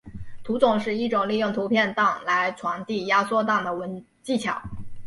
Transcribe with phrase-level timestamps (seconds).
[0.43, 3.71] 图种是一种利用图片档来传递压缩档的
[4.23, 4.59] 技巧。